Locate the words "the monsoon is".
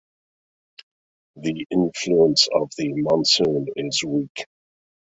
2.75-4.01